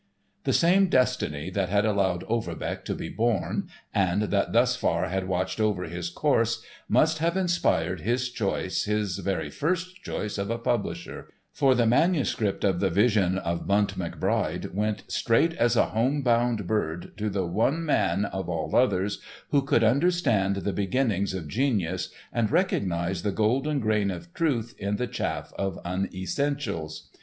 [0.45, 5.27] The same destiny that had allowed Overbeck to be born, and that thus far had
[5.27, 10.57] watched over his course, must have inspired his choice, his very first choice, of a
[10.57, 16.23] publisher, for the manuscript of "The Vision of Bunt McBride" went straight as a home
[16.23, 19.21] bound bird to the one man of all others
[19.51, 24.95] who could understand the beginnings of genius and recognise the golden grain of truth in
[24.95, 27.09] the chaff of unessentials.